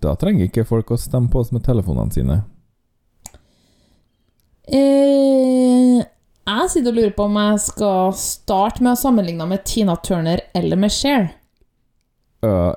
Da 0.03 0.17
trenger 0.19 0.49
ikke 0.49 0.67
folk 0.67 0.91
å 0.91 0.99
stemme 0.99 1.31
på 1.31 1.45
oss 1.45 1.53
med 1.55 1.63
telefonene 1.63 2.11
sine. 2.15 2.41
Eh, 4.67 6.01
jeg 6.01 6.73
sitter 6.73 6.91
og 6.91 6.99
lurer 6.99 7.15
på 7.15 7.29
om 7.29 7.39
jeg 7.39 7.63
skal 7.69 8.13
starte 8.19 8.83
med 8.83 8.97
å 8.97 8.99
sammenligne 8.99 9.47
med 9.47 9.63
Tina 9.69 9.95
Turner 10.03 10.43
eller 10.57 10.81
med 10.81 10.95
Cher. 10.95 11.31
Uh, 12.43 12.73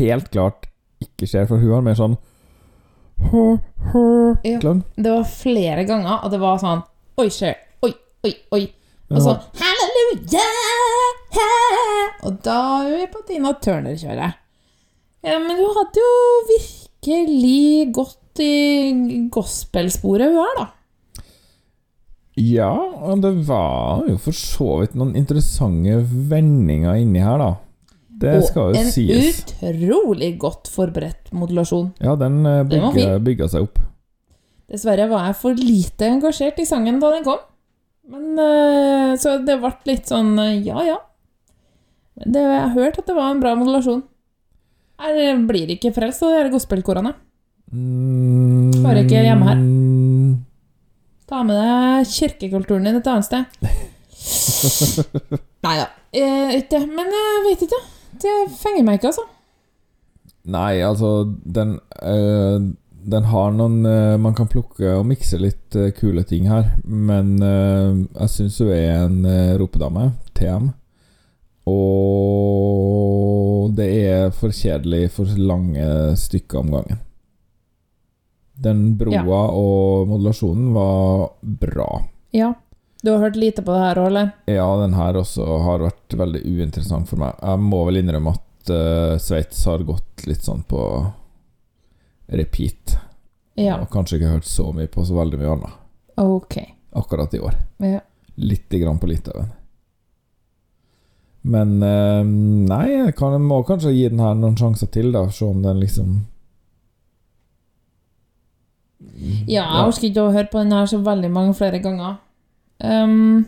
helt 0.00 0.32
klart 0.32 0.71
ikke 1.02 1.28
skjer, 1.28 1.48
for 1.50 1.62
hun 1.62 1.76
har 1.76 1.84
mer 1.86 1.98
sånn 1.98 2.16
Ja. 4.42 4.58
Det 4.96 5.10
var 5.12 5.26
flere 5.28 5.84
ganger 5.86 6.24
at 6.24 6.32
det 6.32 6.40
var 6.42 6.58
sånn 6.62 6.82
Oi, 7.20 7.28
skjer. 7.30 7.54
Oi, 7.84 7.92
oi, 8.24 8.32
oi. 8.56 8.62
Og 9.12 9.20
så 9.20 9.34
Halleluja! 9.60 10.46
Og 12.26 12.38
da 12.44 12.58
er 12.86 13.02
vi 13.02 13.08
på 13.12 13.20
Tina 13.28 13.52
Turner-kjøret. 13.60 14.38
Ja, 15.22 15.38
men 15.42 15.58
hun 15.58 15.74
hadde 15.76 16.02
jo 16.02 16.12
virkelig 16.48 17.92
gått 17.94 18.42
i 18.42 19.28
gospelsporet, 19.32 20.32
hun 20.32 20.40
er, 20.42 20.62
da. 20.62 20.66
Ja, 22.40 22.72
og 22.72 23.20
det 23.22 23.34
var 23.46 24.06
jo 24.08 24.16
for 24.22 24.36
så 24.36 24.78
vidt 24.80 24.96
noen 24.96 25.12
interessante 25.18 25.98
vendinger 26.30 26.96
inni 27.02 27.20
her, 27.22 27.42
da. 27.42 27.50
Det 28.22 28.38
skal 28.46 28.72
jo 28.72 28.80
en 28.80 28.88
utrolig 29.18 30.30
godt 30.40 30.70
forberedt 30.72 31.32
modulasjon. 31.36 31.90
Ja, 32.00 32.14
den 32.16 32.38
bygger, 32.42 32.92
Den 32.94 33.10
var 33.12 33.18
bygga, 33.26 33.48
seg 33.52 33.60
opp. 33.66 33.78
Dessverre 34.72 35.04
var 35.10 35.26
jeg 35.28 35.36
for 35.40 35.52
lite 35.58 36.04
engasjert 36.08 36.58
i 36.62 36.66
sangen 36.68 37.00
da 37.02 37.08
den 37.12 37.24
kom. 37.26 37.40
Men 38.08 38.38
eh, 38.40 39.10
Så 39.20 39.28
det 39.44 39.58
ble 39.60 39.72
litt 39.90 40.06
sånn 40.10 40.32
eh, 40.42 40.56
ja, 40.64 40.78
ja. 40.86 40.98
Men 42.18 42.26
det, 42.34 42.42
jeg 42.46 42.72
hørte 42.76 42.98
at 43.02 43.08
det 43.10 43.16
var 43.16 43.28
en 43.32 43.42
bra 43.42 43.52
modulasjon. 43.58 44.02
Jeg 45.02 45.14
blir 45.48 45.68
ikke 45.74 45.92
frelst 45.96 46.22
av 46.24 46.28
de 46.36 46.50
gospelkorene. 46.54 47.12
Mm, 47.72 48.70
Hører 48.84 49.02
ikke 49.04 49.22
hjemme 49.24 49.46
her. 49.48 49.58
Ta 51.30 51.36
med 51.48 51.56
deg 51.56 52.06
kirkekulturen 52.12 52.84
din 52.86 52.98
et 53.00 53.08
annet 53.08 53.26
sted. 53.26 53.42
Nei 55.64 55.76
da. 55.80 55.86
Eh, 56.12 56.50
ikke. 56.60 56.78
Men 56.92 57.06
jeg 57.16 57.42
vet 57.48 57.60
ikke. 57.66 57.80
Det 58.20 58.50
fenger 58.60 58.84
meg 58.84 58.94
ikke, 59.00 59.06
altså. 59.12 59.24
Nei, 60.52 60.80
altså, 60.82 61.32
den 61.54 61.78
øh, 62.02 62.60
Den 63.12 63.24
har 63.30 63.50
noen 63.50 63.86
øh, 63.86 64.20
Man 64.20 64.34
kan 64.34 64.46
plukke 64.50 64.92
og 64.98 65.06
mikse 65.06 65.38
litt 65.38 65.74
øh, 65.78 65.92
kule 65.92 66.22
ting 66.22 66.48
her, 66.50 66.64
men 66.84 67.38
jeg 67.42 68.28
syns 68.30 68.58
hun 68.62 68.68
er 68.74 69.04
en 69.06 69.26
ropedame. 69.60 70.12
TM. 70.38 70.68
Og 72.42 73.72
det 73.78 73.88
er 74.10 74.30
for 74.34 74.50
kjedelig 74.54 75.10
for 75.14 75.24
lange 75.38 75.86
stykker 76.18 76.58
om 76.62 76.70
gangen. 76.74 76.98
Den 78.62 78.82
broa 78.98 79.14
Ja. 79.14 79.46
og 79.50 80.08
modulasjonen 80.08 80.74
var 80.74 81.30
bra. 81.42 82.02
Ja. 82.34 82.52
Du 83.02 83.10
har 83.10 83.18
hørt 83.18 83.36
lite 83.36 83.62
på 83.66 83.74
det 83.74 83.80
her 83.82 83.98
òg, 83.98 84.06
eller? 84.12 84.28
Ja, 84.46 84.66
den 84.78 84.94
her 84.94 85.16
også 85.18 85.46
har 85.64 85.82
vært 85.82 86.14
veldig 86.20 86.42
uinteressant 86.46 87.08
for 87.10 87.18
meg. 87.18 87.34
Jeg 87.42 87.62
må 87.66 87.80
vel 87.88 87.98
innrømme 87.98 88.34
at 88.36 88.70
uh, 88.70 89.16
Sveits 89.18 89.64
har 89.66 89.82
gått 89.88 90.22
litt 90.30 90.46
sånn 90.46 90.62
på 90.70 90.82
repeat. 92.30 92.94
Ja. 93.58 93.80
Og 93.82 93.90
kanskje 93.92 94.20
ikke 94.20 94.36
hørt 94.36 94.46
så 94.48 94.68
mye 94.72 94.86
på 94.88 95.02
så 95.04 95.18
veldig 95.18 95.40
mye 95.42 95.50
annet 95.56 96.22
Ok. 96.22 96.56
akkurat 97.02 97.34
i 97.34 97.42
år. 97.42 97.58
Ja. 97.82 98.00
Lite 98.38 98.78
grann 98.78 99.02
på 99.02 99.10
Litauen. 99.10 99.50
Men 101.42 101.74
uh, 101.82 102.22
nei, 102.22 102.84
jeg 102.92 103.16
kan, 103.18 103.34
jeg 103.34 103.42
må 103.42 103.64
kanskje 103.66 103.90
gi 103.96 104.06
den 104.12 104.22
her 104.22 104.38
noen 104.38 104.54
sjanser 104.56 104.86
til, 104.94 105.10
da. 105.12 105.26
Se 105.34 105.48
om 105.50 105.58
den 105.66 105.82
liksom 105.82 106.20
Ja, 109.50 109.64
jeg 109.66 109.88
orker 109.90 110.06
ikke 110.08 110.22
å 110.28 110.32
høre 110.34 110.50
på 110.52 110.62
den 110.62 110.72
her 110.74 110.86
så 110.86 111.00
veldig 111.02 111.30
mange 111.34 111.54
flere 111.58 111.82
ganger. 111.82 112.20
Um, 112.82 113.46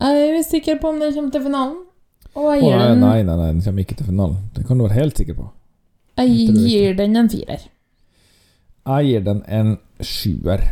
jeg 0.00 0.22
er 0.22 0.38
usikker 0.38 0.80
på 0.80 0.92
om 0.92 1.00
den 1.00 1.14
kommer 1.14 1.32
til 1.32 1.42
finalen. 1.46 1.76
Og 2.36 2.50
jeg 2.52 2.66
gir 2.66 2.82
den, 2.82 2.98
nei, 3.00 3.22
nei, 3.24 3.36
nei, 3.38 3.52
den 3.54 3.62
kommer 3.64 3.84
ikke 3.86 3.96
til 3.96 4.10
finalen. 4.10 4.36
Det 4.52 4.66
kan 4.68 4.76
du 4.76 4.84
være 4.84 4.98
helt 4.98 5.16
sikker 5.16 5.38
på. 5.38 5.46
jeg 6.20 6.28
gir 6.52 6.96
den 6.98 7.16
en 7.16 7.30
firer. 7.32 7.68
Jeg 8.86 9.06
gir 9.06 9.22
den 9.24 9.42
en 9.48 9.78
sjuer. 10.04 10.66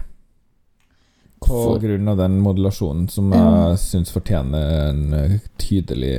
På 1.40 1.52
For... 1.52 1.78
grunn 1.80 2.08
av 2.08 2.20
den 2.20 2.38
modulasjonen 2.40 3.08
som 3.12 3.32
jeg 3.32 3.78
syns 3.80 4.12
fortjener 4.12 4.90
en 4.90 5.02
eh, 5.16 5.34
tydelig 5.60 6.14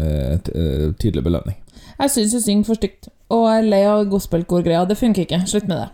eh, 0.00 0.32
eh, 0.32 0.86
Tydelig 0.96 1.24
belønning. 1.24 1.58
Jeg 1.96 2.12
syns 2.12 2.36
hun 2.36 2.44
synger 2.44 2.68
for 2.68 2.80
stygt, 2.80 3.08
og 3.32 3.46
jeg 3.48 3.62
er 3.62 3.70
lei 3.72 3.82
av 3.88 4.04
gospelkorgreia. 4.12 4.84
Det 4.88 4.96
funker 5.00 5.24
ikke. 5.24 5.40
Slutt 5.48 5.68
med 5.68 5.80
det. 5.80 5.88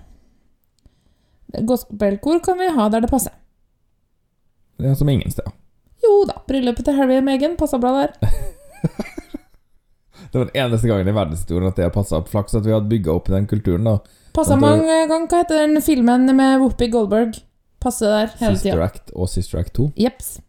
Gospelkor 1.69 2.43
kan 2.43 2.59
vi 2.59 2.71
ha 2.75 2.89
der 2.91 3.07
det 3.07 3.11
passer. 3.11 3.35
Det 4.79 4.89
er 4.91 4.95
som 4.99 5.09
ingen 5.09 5.31
steder. 5.31 5.53
Jo 6.03 6.25
da, 6.27 6.41
bryllupet 6.49 6.85
til 6.89 6.97
Harry 6.99 7.17
og 7.21 7.25
Meghan 7.27 7.57
passa 7.61 7.79
bra 7.79 7.93
der. 8.01 8.17
Det 10.33 10.39
var 10.39 10.45
den 10.49 10.57
eneste 10.65 10.89
gangen 10.89 11.09
i 11.09 11.13
verdenshistorien 11.13 11.69
at 11.69 11.77
det 11.77 11.85
har 11.85 11.91
passa. 11.93 12.23
Flaks 12.25 12.55
at 12.57 12.65
vi 12.65 12.73
hadde 12.73 12.89
bygga 12.89 13.13
opp 13.13 13.27
den 13.29 13.45
kulturen. 13.47 13.85
da 13.85 13.99
Passa 14.33 14.55
det- 14.55 14.63
mange 14.63 14.87
ganger. 15.09 15.27
Hva 15.29 15.43
heter 15.43 15.67
den 15.67 15.83
filmen 15.85 16.25
med 16.37 16.59
Whoopi 16.63 16.89
Goldberg? 16.89 17.37
Passer 17.81 18.07
der 18.07 18.31
hele 18.41 18.57
Sister. 18.57 18.81
Act 18.81 19.11
og 19.15 19.29
Sister 19.29 19.59
Act 19.61 19.75
2. 19.75 19.91
Jeps. 19.97 20.41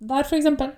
Der, 0.00 0.22
for 0.24 0.36
eksempel. 0.36 0.70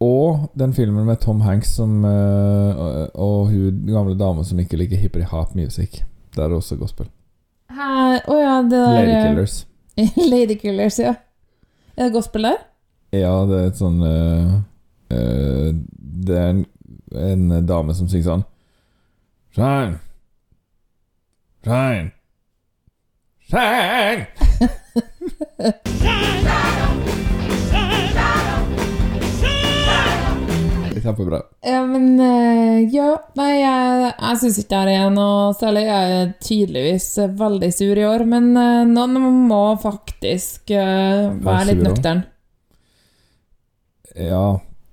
Og 0.00 0.48
den 0.56 0.72
filmen 0.72 1.04
med 1.04 1.20
Tom 1.20 1.40
Hanks 1.40 1.74
som, 1.76 2.04
eh, 2.04 2.76
og, 2.78 3.10
og 3.14 3.46
hun 3.50 3.84
gamle 3.86 4.14
dama 4.18 4.44
som 4.44 4.58
ikke 4.58 4.76
liker 4.78 4.96
hippity 4.96 5.26
hop 5.26 5.54
music. 5.58 6.02
Der 6.36 6.44
er 6.48 6.54
også 6.54 6.76
gospel. 6.78 7.08
Å 7.68 8.20
oh 8.28 8.38
ja, 8.40 8.62
det 8.62 8.70
der 8.70 8.94
Lady 8.94 9.10
eh, 9.12 9.24
Killers. 9.28 9.66
Lady 10.30 10.58
Killers, 10.58 10.98
ja. 10.98 11.14
Er 11.96 12.04
det 12.04 12.12
gospel 12.12 12.42
der? 12.42 12.60
Ja, 13.12 13.32
det 13.48 13.58
er 13.58 13.70
et 13.70 13.80
sånn 13.80 14.02
uh, 14.04 14.58
uh, 15.10 15.70
Det 16.28 16.36
er 16.36 16.50
en, 16.52 16.62
en 17.16 17.66
dame 17.66 17.96
som 17.96 18.10
synger 18.10 18.28
sånn. 18.28 18.44
Shine. 19.56 19.98
Shine. 21.64 22.12
Shine! 23.48 24.26
Det 25.58 26.57
kjempebra. 31.08 31.40
Ja, 31.66 31.80
men 31.88 32.20
eh, 32.20 32.86
Ja, 32.94 33.10
nei, 33.38 33.50
jeg, 33.58 34.12
jeg 34.12 34.40
syns 34.42 34.60
ikke 34.62 34.84
det 34.88 34.94
er 35.00 35.10
noe 35.14 35.50
særlig. 35.58 35.84
Jeg 35.88 36.14
er 36.20 36.30
tydeligvis 36.44 37.08
veldig 37.40 37.72
sur 37.74 38.00
i 38.00 38.06
år, 38.08 38.24
men 38.28 38.48
eh, 38.56 38.86
noen 38.88 39.18
må 39.50 39.62
faktisk 39.82 40.72
eh, 40.76 41.28
være 41.44 41.72
litt 41.72 41.84
nøktern. 41.88 42.24
Ja, 44.18 44.46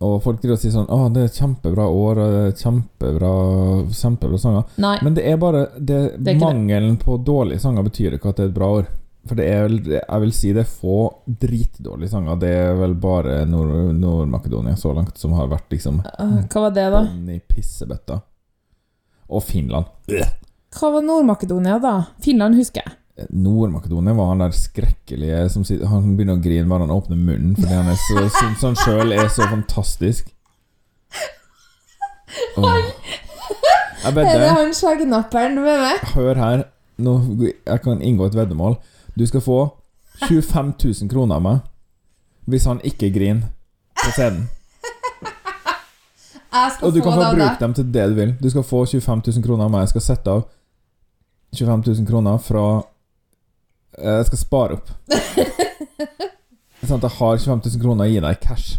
og 0.05 0.17
folk 0.21 0.41
driver 0.41 0.57
og 0.57 0.61
sier 0.61 0.73
sånn 0.73 0.89
Å, 0.91 0.97
det 1.09 1.21
er 1.23 1.29
et 1.31 1.37
kjempebra 1.39 1.85
år, 1.89 2.19
kjempebra, 2.59 3.31
kjempebra 3.95 4.41
sanger. 4.41 4.67
Nei. 4.83 4.97
Men 5.05 5.15
det 5.17 5.23
er 5.31 5.39
bare 5.41 5.63
det, 5.79 6.01
Det 6.19 6.35
er 6.35 6.41
Mangelen 6.41 6.97
det. 6.97 7.05
På 7.05 7.15
dårlige 7.17 7.63
sanger 7.63 7.87
betyr 7.87 8.17
ikke 8.17 8.33
at 8.33 8.41
det 8.41 8.49
er 8.49 8.51
et 8.51 8.57
bra 8.59 8.69
år. 8.81 8.91
For 9.25 9.35
det 9.39 9.45
er 9.49 9.63
vel 9.65 9.77
Jeg 9.95 10.21
vil 10.21 10.31
si 10.37 10.51
det 10.53 10.61
er 10.65 10.69
få 10.69 10.95
dritdårlige 11.41 12.11
sanger. 12.11 12.35
Det 12.41 12.49
er 12.53 12.75
vel 12.77 12.93
bare 13.01 13.39
Nord- 13.49 13.95
Nord-Makedonia 13.97 14.75
så 14.77 14.93
langt 14.93 15.17
som 15.17 15.33
har 15.33 15.47
vært 15.49 15.69
liksom 15.73 16.01
Eh, 16.05 16.43
Hva 16.51 16.61
var 16.67 16.75
det, 16.75 16.91
da? 16.93 17.01
i 17.33 17.39
pissebøtta. 17.39 18.19
Og 19.29 19.41
Finland. 19.43 19.85
Hva 20.75 20.91
var 20.93 21.01
Nord-Makedonia, 21.01 21.79
da? 21.81 21.95
Finland 22.21 22.55
husker 22.55 22.81
jeg. 22.85 22.93
Nord-Makedonia 23.31 24.13
var 24.13 24.27
han 24.33 24.39
der 24.43 24.51
skrekkelige 24.51 25.49
som 25.49 25.63
sitter, 25.63 25.87
Han 25.87 26.17
begynner 26.17 26.35
å 26.35 26.43
grine 26.43 26.67
bare 26.67 26.83
han 26.85 26.91
åpner 26.91 27.15
munnen, 27.17 27.55
fordi 27.55 27.73
han 27.73 27.87
er 27.87 27.95
så, 27.95 28.25
syns 28.29 28.61
han 28.61 28.75
sjøl 28.75 29.13
er 29.15 29.29
så 29.31 29.47
fantastisk. 29.49 30.29
Jeg 34.05 34.11
Er 34.11 34.39
det 34.39 34.49
han 34.51 34.73
skjeggnapperen 34.75 35.55
med 35.63 35.79
meg? 35.81 36.01
Hør 36.13 36.35
her. 36.37 36.63
Nå, 37.01 37.13
jeg 37.41 37.81
kan 37.83 38.01
inngå 38.05 38.27
et 38.29 38.35
veddemål. 38.37 38.77
Du 39.15 39.25
skal 39.27 39.41
få 39.41 39.59
25 40.27 40.73
000 40.83 41.09
kroner 41.11 41.35
av 41.39 41.41
meg 41.45 41.63
hvis 42.45 42.67
han 42.69 42.81
ikke 42.85 43.09
griner 43.09 43.47
på 44.03 44.11
scenen. 44.13 44.43
Jeg 46.55 46.71
skal 46.75 46.87
Og 46.87 46.93
du 46.93 46.99
få 47.01 47.09
kan 47.09 47.17
få 47.17 47.29
bruke 47.35 47.59
dem 47.59 47.73
til 47.73 47.87
det 47.93 48.03
du 48.09 48.13
vil. 48.15 48.35
Du 48.43 48.49
skal 48.49 48.63
få 48.63 48.85
25 48.85 49.23
000 49.27 49.43
kroner 49.43 49.65
av 49.65 49.71
meg. 49.73 49.81
Jeg 49.85 49.95
skal 49.95 50.05
sette 50.05 50.31
av 50.31 50.43
25 51.55 51.83
000 51.87 52.07
kroner 52.07 52.37
fra 52.43 52.65
eh, 53.97 54.19
Jeg 54.19 54.27
skal 54.29 54.41
spare 54.43 54.77
opp. 54.77 54.91
Sånn 56.85 56.99
at 57.01 57.07
jeg 57.07 57.17
har 57.17 57.41
25 57.41 57.63
000 57.65 57.81
kroner 57.81 58.05
å 58.05 58.11
gi 58.11 58.21
deg 58.21 58.37
i 58.37 58.41
cash. 58.45 58.77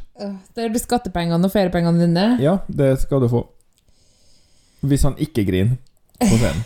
Det 0.56 0.70
blir 0.70 0.80
skattepengene 0.80 1.48
og 1.48 1.52
feriepengene 1.52 2.06
dine. 2.06 2.26
Ja, 2.40 2.58
det 2.68 2.92
skal 3.02 3.24
du 3.24 3.28
få. 3.32 3.42
Hvis 4.86 5.04
han 5.08 5.18
ikke 5.20 5.44
griner 5.48 5.76
på 6.22 6.38
scenen. 6.38 6.62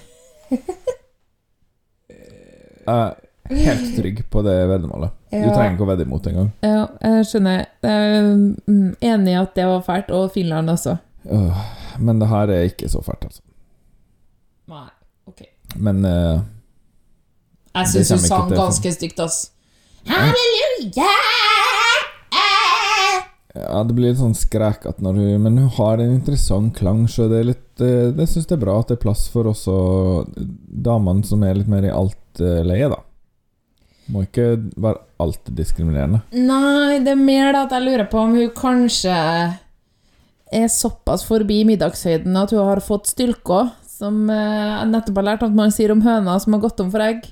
Jeg 2.85 2.93
er 3.01 3.17
helt 3.51 3.97
trygg 3.97 4.23
på 4.31 4.43
det 4.47 4.57
veddemålet. 4.71 5.13
Du 5.31 5.47
trenger 5.51 5.75
ikke 5.75 5.87
å 5.87 5.91
vedde 5.91 6.07
imot 6.07 6.27
engang. 6.31 6.49
Ja, 6.65 6.87
jeg 7.03 7.29
skjønner. 7.31 7.67
Jeg 7.85 8.15
er 8.15 8.31
mm, 8.31 8.89
enig 9.13 9.35
i 9.35 9.39
at 9.41 9.55
det 9.59 9.67
var 9.71 9.85
fælt, 9.87 10.11
og 10.15 10.31
Finland 10.35 10.71
også. 10.71 10.97
Øh, 11.31 11.63
Men 11.99 12.21
det 12.21 12.29
her 12.31 12.55
er 12.55 12.69
ikke 12.71 12.89
så 12.89 13.03
fælt, 13.05 13.25
altså. 13.29 13.43
Nei, 14.71 14.89
ok. 15.27 15.43
Men 15.77 16.05
uh, 16.07 16.41
Jeg 17.75 17.93
syns 17.95 18.15
du 18.15 18.29
sang 18.29 18.53
ganske 18.55 18.93
stygt, 18.95 19.21
ass. 19.21 19.51
Halleluja! 20.09 21.11
Ja, 23.51 23.83
det 23.83 23.97
blir 23.97 24.13
litt 24.13 24.21
sånn 24.21 24.37
skrekete 24.39 25.03
når 25.03 25.17
hun 25.19 25.43
Men 25.43 25.59
hun 25.59 25.71
har 25.75 25.99
en 25.99 26.15
interessant 26.15 26.71
klang, 26.77 27.07
så 27.11 27.27
det 27.31 27.41
er 27.41 27.49
litt 27.49 27.83
eh, 27.83 28.13
Det 28.15 28.29
syns 28.31 28.47
jeg 28.47 28.55
er 28.57 28.63
bra 28.63 28.77
at 28.79 28.93
det 28.93 28.99
er 29.01 29.03
plass 29.03 29.25
for 29.33 29.51
også 29.51 29.75
damene 30.39 31.27
som 31.27 31.43
er 31.43 31.59
litt 31.59 31.71
mer 31.71 31.89
i 31.89 31.91
alt-leie, 31.91 32.91
da. 32.93 33.01
Må 34.11 34.25
ikke 34.27 34.47
være 34.81 34.99
alltid 35.23 35.55
diskriminerende. 35.61 36.23
Nei, 36.35 36.99
det 37.05 37.13
er 37.15 37.21
mer 37.21 37.53
da 37.55 37.65
at 37.69 37.75
jeg 37.77 37.87
lurer 37.87 38.09
på 38.11 38.23
om 38.25 38.33
hun 38.39 38.51
kanskje 38.57 39.15
er 40.51 40.71
såpass 40.73 41.23
forbi 41.29 41.61
middagshøyden 41.69 42.35
at 42.41 42.51
hun 42.55 42.65
har 42.67 42.81
fått 42.83 43.13
stylke 43.13 43.69
som 44.01 44.31
eh, 44.33 44.71
jeg 44.81 44.89
nettopp 44.95 45.19
har 45.21 45.27
lært 45.29 45.43
at 45.47 45.57
man 45.57 45.73
sier 45.75 45.93
om 45.93 46.01
høna 46.05 46.39
som 46.41 46.57
har 46.57 46.63
gått 46.65 46.81
om 46.83 46.89
for 46.93 47.05
egg. 47.05 47.27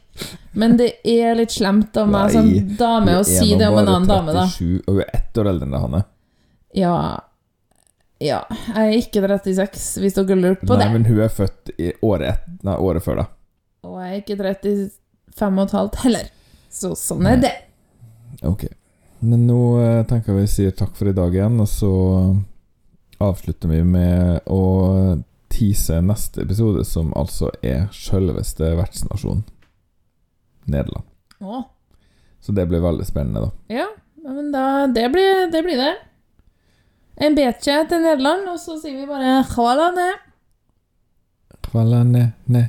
Men 0.58 0.76
det 0.78 0.90
er 1.08 1.38
litt 1.38 1.54
slemt 1.54 1.96
av 2.00 2.10
meg 2.10 2.34
som 2.34 2.48
dame 2.78 3.14
å 3.20 3.24
si 3.26 3.54
det 3.56 3.70
om 3.70 3.78
en 3.78 3.86
annen 3.86 3.94
annen 3.94 4.10
dame, 4.10 4.34
da. 4.36 4.44
37, 4.50 4.84
Og 4.84 4.98
hun 4.98 5.02
er 5.04 5.10
ett 5.16 5.40
år 5.40 5.50
eldre 5.52 5.68
enn 5.68 5.74
det 5.76 5.82
han 5.86 5.98
er. 6.00 6.06
Ja 6.76 6.94
Ja, 8.20 8.40
jeg 8.50 8.82
er 8.82 8.96
ikke 8.98 9.22
36, 9.24 9.84
hvis 10.02 10.16
dere 10.18 10.36
lurte 10.36 10.66
på 10.66 10.74
Nei, 10.74 10.84
det. 10.84 10.92
men 10.96 11.04
hun 11.06 11.20
er 11.22 11.30
født 11.32 11.70
i 11.78 11.92
året, 12.04 12.42
nei, 12.66 12.74
året 12.74 13.04
før, 13.04 13.22
da. 13.22 13.26
Og 13.86 14.00
jeg 14.02 14.10
er 14.10 14.22
ikke 14.24 14.36
35 14.42 15.60
og 15.62 15.62
et 15.68 15.76
halvt 15.78 16.00
heller. 16.02 16.26
Så 16.70 16.92
sånn 16.98 17.26
er 17.26 17.40
det. 17.42 17.54
Ok. 18.46 18.66
Men 19.20 19.46
nå 19.48 19.60
eh, 19.82 20.02
tenker 20.06 20.34
jeg 20.34 20.44
vi 20.44 20.50
sier 20.52 20.74
takk 20.78 20.94
for 20.98 21.10
i 21.10 21.16
dag 21.16 21.34
igjen, 21.34 21.58
og 21.60 21.68
så 21.70 21.92
avslutter 23.18 23.72
vi 23.72 23.80
med 23.82 24.46
å 24.46 24.62
tease 25.50 25.98
neste 26.04 26.44
episode, 26.44 26.84
som 26.86 27.10
altså 27.18 27.50
er 27.64 27.88
sjølveste 27.94 28.74
vertsnasjonen. 28.78 29.42
Nederland. 30.68 31.06
Å, 31.40 31.62
Så 32.40 32.52
det 32.52 32.66
blir 32.68 32.82
veldig 32.84 33.06
spennende, 33.08 33.48
da. 33.48 33.80
ja, 33.80 33.86
men 34.28 34.52
da 34.52 34.86
Det 34.86 35.06
blir 35.10 35.48
det. 35.50 35.62
Blir 35.64 35.80
det. 35.80 35.94
En 37.16 37.34
betje 37.34 37.74
til 37.88 38.02
Nederland, 38.04 38.46
og 38.52 38.60
så 38.62 38.76
sier 38.78 39.00
vi 39.00 39.06
bare 39.08 39.40
hvala 39.54 39.90
ned. 39.96 40.26
Kvala 41.68 42.02
ne, 42.06 42.28
ne, 42.46 42.68